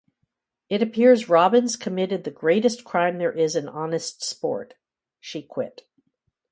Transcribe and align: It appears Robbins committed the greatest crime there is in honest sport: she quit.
It 0.67 0.81
appears 0.81 1.29
Robbins 1.29 1.75
committed 1.75 2.23
the 2.23 2.31
greatest 2.31 2.83
crime 2.83 3.19
there 3.19 3.31
is 3.31 3.55
in 3.55 3.69
honest 3.69 4.23
sport: 4.23 4.73
she 5.19 5.43
quit. 5.43 5.83